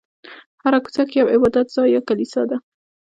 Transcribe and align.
هره 0.63 0.79
کوڅه 0.85 1.03
کې 1.09 1.17
یو 1.19 1.27
عبادت 1.35 1.67
ځای 1.75 1.89
یا 1.95 2.01
کلیسا 2.09 2.41
ده. 2.49 2.57